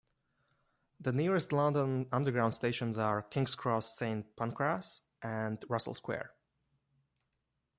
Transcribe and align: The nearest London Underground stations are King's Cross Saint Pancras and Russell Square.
The 0.99 1.11
nearest 1.11 1.51
London 1.51 2.07
Underground 2.11 2.55
stations 2.55 2.97
are 2.97 3.21
King's 3.21 3.53
Cross 3.53 3.97
Saint 3.99 4.35
Pancras 4.35 5.01
and 5.21 5.63
Russell 5.69 5.93
Square. 5.93 6.33